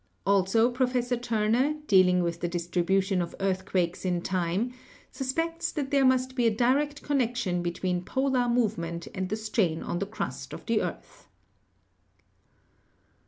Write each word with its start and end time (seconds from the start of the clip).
Also 0.25 0.71
Professor 0.71 1.15
Turner, 1.15 1.75
dealing 1.85 2.23
with 2.23 2.39
the 2.39 2.47
dis 2.47 2.65
tribution 2.67 3.21
of 3.21 3.35
earthquakes 3.39 4.03
in 4.03 4.19
time, 4.23 4.73
suspects 5.11 5.71
that 5.71 5.91
there 5.91 6.03
must 6.03 6.33
be 6.33 6.47
a 6.47 6.55
direct 6.55 7.03
connection 7.03 7.61
between 7.61 8.03
polar 8.03 8.49
movement 8.49 9.07
and 9.13 9.29
the 9.29 9.35
strain 9.37 9.83
on 9.83 9.99
the 9.99 10.07
crust 10.07 10.53
of 10.53 10.65
the 10.65 10.81
earth. 10.81 11.27